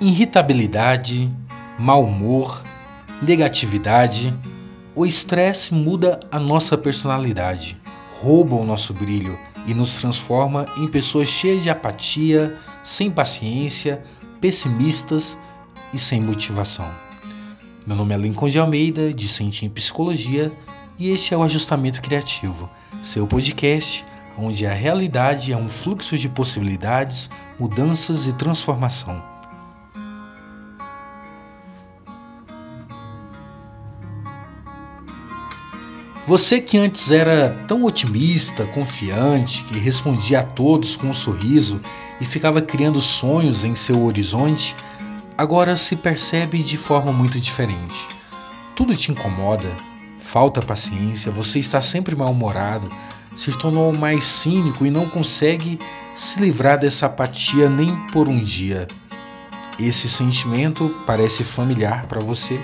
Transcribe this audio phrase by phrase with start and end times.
[0.00, 1.30] irritabilidade,
[1.78, 2.62] mau humor,
[3.22, 4.34] negatividade.
[4.94, 7.76] O estresse muda a nossa personalidade,
[8.20, 14.02] rouba o nosso brilho e nos transforma em pessoas cheias de apatia, sem paciência,
[14.40, 15.38] pessimistas
[15.92, 16.88] e sem motivação.
[17.86, 20.50] Meu nome é Lincoln de Almeida, discente em psicologia,
[20.98, 22.70] e este é o Ajustamento Criativo,
[23.02, 24.04] seu podcast
[24.38, 29.35] onde a realidade é um fluxo de possibilidades, mudanças e transformação.
[36.26, 41.80] Você que antes era tão otimista, confiante, que respondia a todos com um sorriso
[42.20, 44.74] e ficava criando sonhos em seu horizonte,
[45.38, 48.08] agora se percebe de forma muito diferente.
[48.74, 49.70] Tudo te incomoda,
[50.18, 52.90] falta paciência, você está sempre mal-humorado,
[53.36, 55.78] se tornou mais cínico e não consegue
[56.12, 58.88] se livrar dessa apatia nem por um dia.
[59.78, 62.58] Esse sentimento parece familiar para você?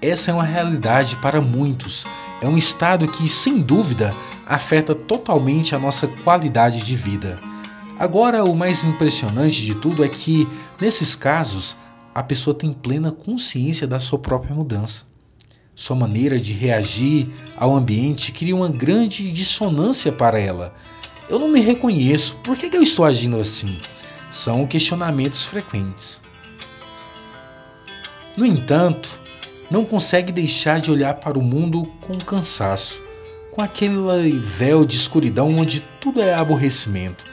[0.00, 2.06] Essa é uma realidade para muitos
[2.40, 4.14] é um estado que, sem dúvida,
[4.46, 7.36] afeta totalmente a nossa qualidade de vida.
[7.98, 10.46] Agora, o mais impressionante de tudo é que,
[10.80, 11.76] nesses casos,
[12.14, 15.04] a pessoa tem plena consciência da sua própria mudança.
[15.74, 20.74] Sua maneira de reagir ao ambiente cria uma grande dissonância para ela.
[21.28, 23.78] Eu não me reconheço, por que eu estou agindo assim?
[24.30, 26.20] São questionamentos frequentes.
[28.36, 29.08] No entanto,
[29.70, 33.00] não consegue deixar de olhar para o mundo com cansaço,
[33.50, 37.24] com aquele véu de escuridão onde tudo é aborrecimento.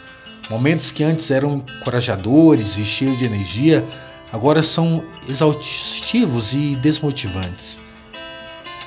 [0.49, 3.83] Momentos que antes eram encorajadores e cheios de energia,
[4.31, 7.79] agora são exaustivos e desmotivantes.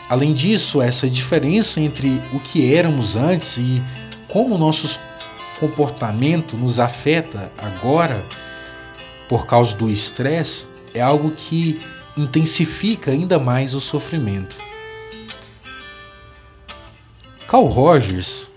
[0.09, 3.83] Além disso, essa diferença entre o que éramos antes e
[4.29, 4.99] como nosso
[5.59, 8.25] comportamento nos afeta agora
[9.29, 11.79] por causa do estresse é algo que
[12.19, 14.57] intensifica ainda mais o sofrimento.
[17.47, 18.49] Carl Rogers,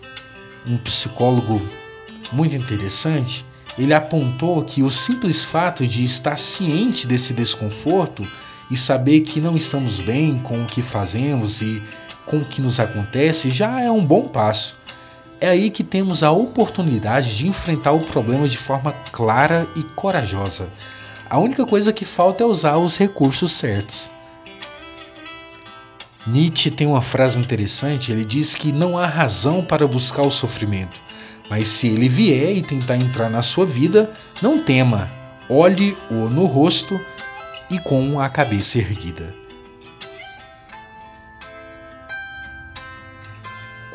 [0.68, 1.62] um psicólogo
[2.34, 3.46] muito interessante,
[3.78, 8.28] ele apontou que o simples fato de estar ciente desse desconforto
[8.70, 11.82] e saber que não estamos bem com o que fazemos e
[12.26, 14.76] com o que nos acontece já é um bom passo.
[15.40, 20.68] É aí que temos a oportunidade de enfrentar o problema de forma clara e corajosa
[21.31, 24.12] a única coisa que falta é usar os recursos certos.
[26.28, 31.02] Nietzsche tem uma frase interessante, ele diz que não há razão para buscar o sofrimento,
[31.50, 34.12] mas se ele vier e tentar entrar na sua vida,
[34.44, 35.09] não tema,
[35.50, 37.00] olhe-o no rosto
[37.70, 39.34] e com a cabeça erguida.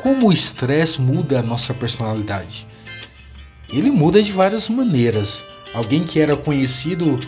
[0.01, 2.65] Como o estresse muda a nossa personalidade?
[3.69, 5.43] Ele muda de várias maneiras.
[5.73, 7.19] Alguém que era conhecido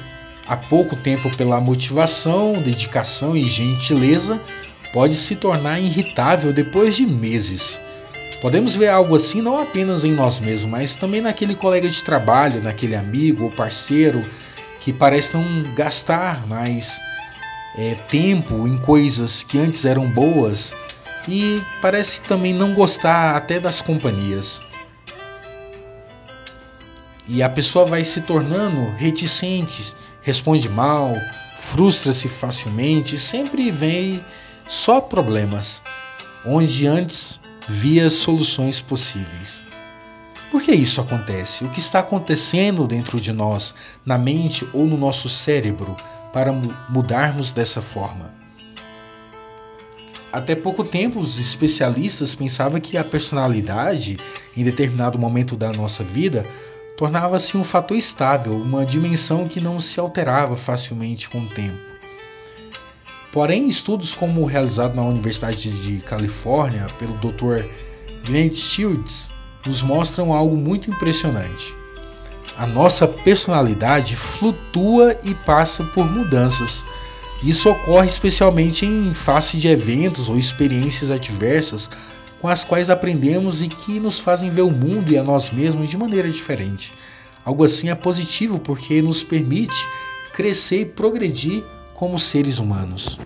[0.48, 4.40] há pouco tempo pela motivação, dedicação e gentileza
[4.92, 7.80] pode se tornar irritável depois de meses.
[8.42, 12.62] Podemos ver algo assim não apenas em nós mesmos, mas também naquele colega de trabalho,
[12.62, 14.22] naquele amigo ou parceiro
[14.80, 15.44] que parece não
[15.76, 17.00] gastar mais
[17.78, 20.74] é, tempo em coisas que antes eram boas
[21.28, 24.62] e parece também não gostar até das companhias
[27.30, 31.14] e a pessoa vai se tornando reticente, responde mal,
[31.62, 34.20] frustra-se facilmente, sempre vem
[34.66, 35.82] só problemas,
[36.44, 39.64] onde antes via soluções possíveis.
[40.52, 41.64] Por que isso acontece?
[41.64, 45.96] O que está acontecendo dentro de nós, na mente ou no nosso cérebro,
[46.34, 46.52] para
[46.90, 48.34] mudarmos dessa forma?
[50.34, 54.18] Até pouco tempo, os especialistas pensavam que a personalidade,
[54.58, 56.44] em determinado momento da nossa vida,
[57.00, 61.80] tornava-se um fator estável, uma dimensão que não se alterava facilmente com o tempo.
[63.32, 67.64] Porém, estudos como o realizado na Universidade de Califórnia pelo Dr.
[68.28, 69.30] Grant Shields
[69.66, 71.74] nos mostram algo muito impressionante.
[72.58, 76.84] A nossa personalidade flutua e passa por mudanças.
[77.42, 81.90] Isso ocorre especialmente em face de eventos ou experiências adversas
[82.42, 85.90] com as quais aprendemos e que nos fazem ver o mundo e a nós mesmos
[85.90, 86.92] de maneira diferente.
[87.44, 89.88] Algo assim é positivo porque nos permite
[90.34, 91.64] crescer e progredir
[91.94, 93.20] como seres humanos.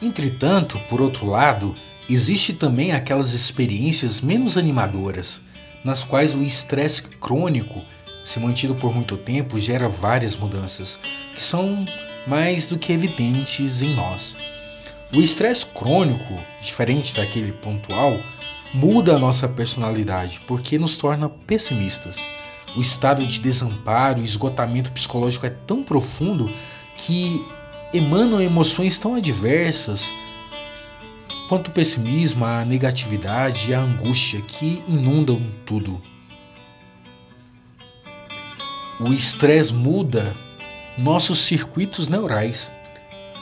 [0.00, 1.74] Entretanto, por outro lado,
[2.08, 5.40] existe também aquelas experiências menos animadoras,
[5.84, 7.82] nas quais o estresse crônico,
[8.22, 10.98] se mantido por muito tempo, gera várias mudanças,
[11.34, 11.84] que são
[12.26, 14.36] mais do que evidentes em nós.
[15.12, 18.16] O estresse crônico, diferente daquele pontual,
[18.72, 22.16] muda a nossa personalidade porque nos torna pessimistas.
[22.76, 26.48] o estado de desamparo e esgotamento psicológico é tão profundo
[26.96, 27.44] que
[27.92, 30.08] emanam emoções tão adversas
[31.48, 36.00] quanto o pessimismo, a negatividade e a angústia que inundam tudo.
[39.00, 40.32] O estresse muda
[40.96, 42.70] nossos circuitos neurais,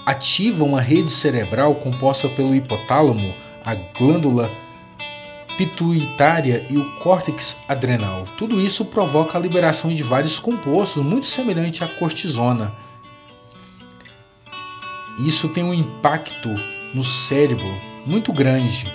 [0.08, 4.50] ativa uma rede cerebral composta pelo hipotálamo, a glândula
[5.58, 8.24] pituitária e o córtex adrenal.
[8.38, 12.72] Tudo isso provoca a liberação de vários compostos, muito semelhante à cortisona.
[15.26, 16.48] Isso tem um impacto
[16.94, 17.68] no cérebro
[18.06, 18.90] muito grande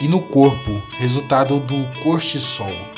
[0.00, 2.97] e no corpo, resultado do cortisol.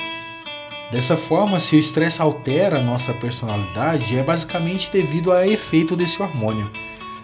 [0.90, 6.20] Dessa forma, se o estresse altera a nossa personalidade, é basicamente devido a efeito desse
[6.20, 6.68] hormônio.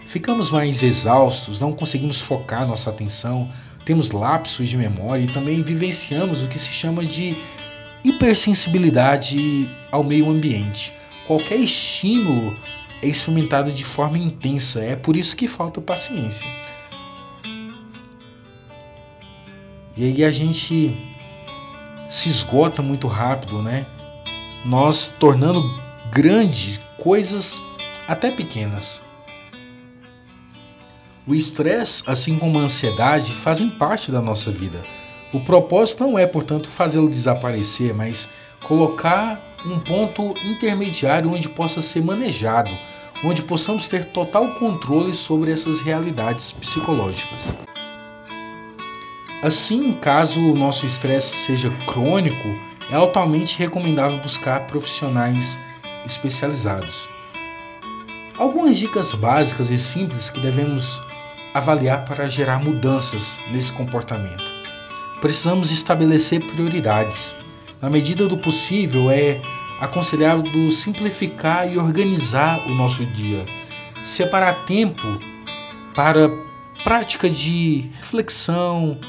[0.07, 3.51] Ficamos mais exaustos, não conseguimos focar nossa atenção,
[3.83, 7.35] temos lapsos de memória e também vivenciamos o que se chama de
[8.05, 10.93] hipersensibilidade ao meio ambiente.
[11.25, 12.55] Qualquer estímulo
[13.01, 16.47] é experimentado de forma intensa, é por isso que falta paciência.
[19.97, 20.95] E aí a gente
[22.17, 23.85] se esgota muito rápido, né?
[24.65, 25.61] Nós tornando
[26.11, 27.61] grandes coisas
[28.07, 28.99] até pequenas.
[31.27, 34.81] O estresse, assim como a ansiedade, fazem parte da nossa vida.
[35.31, 38.27] O propósito não é, portanto, fazê-lo desaparecer, mas
[38.63, 42.71] colocar um ponto intermediário onde possa ser manejado,
[43.23, 47.66] onde possamos ter total controle sobre essas realidades psicológicas.
[49.47, 52.49] Assim, caso o nosso estresse seja crônico,
[52.91, 55.57] é altamente recomendável buscar profissionais
[56.05, 57.07] especializados.
[58.37, 61.01] Algumas dicas básicas e simples que devemos
[61.53, 64.43] avaliar para gerar mudanças nesse comportamento.
[65.21, 67.33] Precisamos estabelecer prioridades.
[67.81, 69.39] Na medida do possível, é
[69.79, 73.45] aconselhável simplificar e organizar o nosso dia.
[74.03, 75.07] Separar tempo
[75.95, 76.29] para
[76.83, 78.99] prática de reflexão,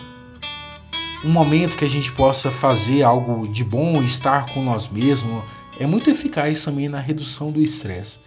[1.24, 5.42] um momento que a gente possa fazer algo de bom, estar com nós mesmos,
[5.80, 8.18] é muito eficaz também na redução do estresse.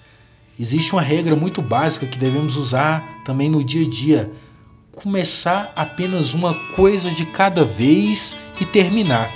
[0.60, 4.32] Existe uma regra muito básica que devemos usar também no dia a dia:
[4.92, 9.32] começar apenas uma coisa de cada vez e terminar.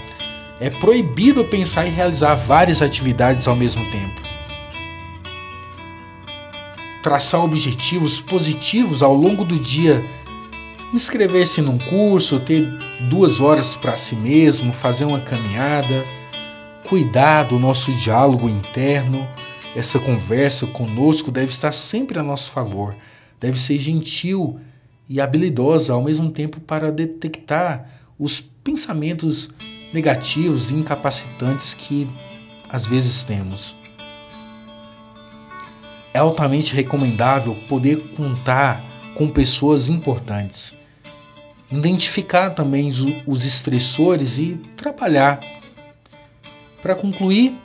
[0.59, 4.21] É proibido pensar em realizar várias atividades ao mesmo tempo.
[7.01, 10.03] Traçar objetivos positivos ao longo do dia.
[10.95, 12.65] Inscrever-se num curso, ter
[13.09, 16.06] duas horas para si mesmo, fazer uma caminhada.
[16.88, 19.27] Cuidar do nosso diálogo interno
[19.75, 22.95] essa conversa conosco deve estar sempre a nosso favor,
[23.42, 24.57] deve ser gentil
[25.09, 29.50] e habilidosa ao mesmo tempo para detectar os pensamentos
[29.91, 32.07] negativos e incapacitantes que
[32.69, 33.75] às vezes temos.
[36.13, 38.81] É altamente recomendável poder contar
[39.13, 40.74] com pessoas importantes,
[41.71, 42.89] identificar também
[43.25, 45.39] os estressores e trabalhar.
[46.81, 47.57] Para concluir,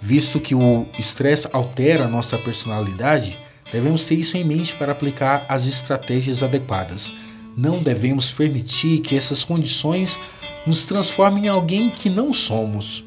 [0.00, 3.38] Visto que o estresse altera a nossa personalidade,
[3.72, 7.12] devemos ter isso em mente para aplicar as estratégias adequadas.
[7.56, 10.18] Não devemos permitir que essas condições
[10.64, 13.04] nos transformem em alguém que não somos,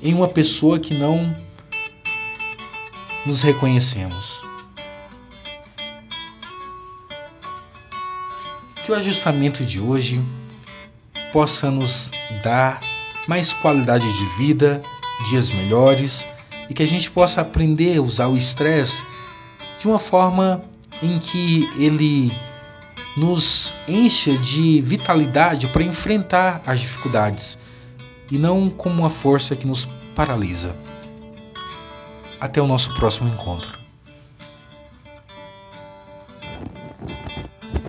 [0.00, 1.34] em uma pessoa que não
[3.26, 4.51] nos reconhecemos.
[8.92, 10.20] O ajustamento de hoje
[11.32, 12.10] possa nos
[12.44, 12.78] dar
[13.26, 14.82] mais qualidade de vida
[15.30, 16.26] dias melhores
[16.68, 19.02] e que a gente possa aprender a usar o estresse
[19.78, 20.60] de uma forma
[21.02, 22.30] em que ele
[23.16, 27.58] nos encha de vitalidade para enfrentar as dificuldades
[28.30, 30.76] e não como uma força que nos paralisa.
[32.38, 33.81] Até o nosso próximo encontro.